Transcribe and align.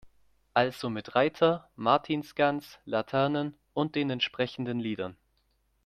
Also 0.55 0.89
mit 0.89 1.13
Reiter, 1.13 1.69
Martinsgans, 1.75 2.79
Laternen 2.85 3.53
und 3.75 3.93
den 3.93 4.09
entsprechenden 4.09 4.79
Liedern. 4.79 5.15